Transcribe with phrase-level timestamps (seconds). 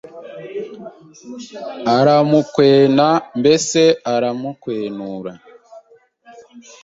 [1.97, 3.07] aramukwena
[3.39, 3.81] mbese
[4.13, 5.31] aramukwenura